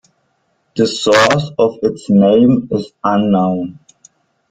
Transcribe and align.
The 0.75 0.87
source 0.87 1.51
of 1.59 1.77
its 1.83 2.09
name 2.09 2.67
is 2.71 2.91
unknown. 3.03 3.77